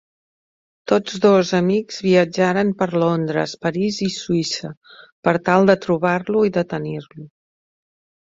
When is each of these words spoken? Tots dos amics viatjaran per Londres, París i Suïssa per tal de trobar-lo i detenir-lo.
Tots 0.91 1.17
dos 1.25 1.49
amics 1.57 1.99
viatjaran 2.05 2.71
per 2.79 2.87
Londres, 3.03 3.53
París 3.67 3.99
i 4.07 4.09
Suïssa 4.15 4.71
per 5.29 5.33
tal 5.51 5.71
de 5.71 5.75
trobar-lo 5.87 6.43
i 6.49 6.53
detenir-lo. 6.59 7.29